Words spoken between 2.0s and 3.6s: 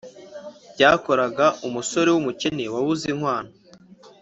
w’umukene wabuze inkwano.